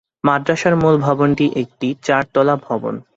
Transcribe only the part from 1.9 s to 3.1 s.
চারতলা ভবন।